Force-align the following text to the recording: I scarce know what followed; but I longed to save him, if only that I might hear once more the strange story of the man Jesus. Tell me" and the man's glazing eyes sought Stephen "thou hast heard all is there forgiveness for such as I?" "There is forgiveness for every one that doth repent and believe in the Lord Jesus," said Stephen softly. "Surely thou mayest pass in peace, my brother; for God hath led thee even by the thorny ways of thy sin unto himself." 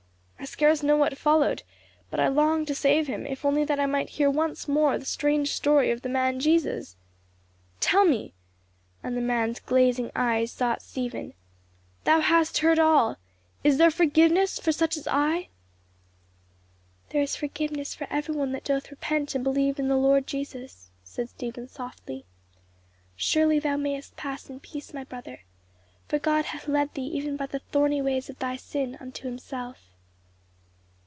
I 0.39 0.45
scarce 0.45 0.81
know 0.81 0.97
what 0.97 1.19
followed; 1.19 1.61
but 2.09 2.19
I 2.19 2.27
longed 2.27 2.65
to 2.67 2.75
save 2.75 3.05
him, 3.05 3.27
if 3.27 3.45
only 3.45 3.63
that 3.65 3.79
I 3.79 3.85
might 3.85 4.09
hear 4.09 4.27
once 4.29 4.67
more 4.67 4.97
the 4.97 5.05
strange 5.05 5.51
story 5.53 5.91
of 5.91 6.01
the 6.01 6.09
man 6.09 6.39
Jesus. 6.39 6.95
Tell 7.79 8.05
me" 8.05 8.33
and 9.03 9.15
the 9.15 9.21
man's 9.21 9.59
glazing 9.59 10.09
eyes 10.15 10.51
sought 10.51 10.81
Stephen 10.81 11.35
"thou 12.05 12.21
hast 12.21 12.57
heard 12.57 12.79
all 12.79 13.17
is 13.63 13.77
there 13.77 13.91
forgiveness 13.91 14.57
for 14.59 14.71
such 14.71 14.97
as 14.97 15.07
I?" 15.07 15.49
"There 17.09 17.21
is 17.21 17.35
forgiveness 17.35 17.93
for 17.93 18.07
every 18.09 18.33
one 18.33 18.51
that 18.53 18.63
doth 18.63 18.89
repent 18.89 19.35
and 19.35 19.43
believe 19.43 19.77
in 19.77 19.89
the 19.89 19.95
Lord 19.97 20.25
Jesus," 20.25 20.89
said 21.03 21.29
Stephen 21.29 21.67
softly. 21.67 22.25
"Surely 23.15 23.59
thou 23.59 23.77
mayest 23.77 24.17
pass 24.17 24.49
in 24.49 24.59
peace, 24.59 24.91
my 24.91 25.03
brother; 25.03 25.41
for 26.07 26.17
God 26.17 26.45
hath 26.45 26.67
led 26.67 26.95
thee 26.95 27.03
even 27.13 27.37
by 27.37 27.45
the 27.45 27.59
thorny 27.59 28.01
ways 28.01 28.27
of 28.27 28.39
thy 28.39 28.55
sin 28.55 28.97
unto 28.99 29.27
himself." 29.27 29.83